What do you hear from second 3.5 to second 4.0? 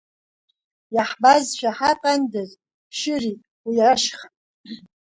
уи